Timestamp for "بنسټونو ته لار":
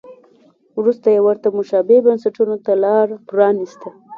2.05-3.07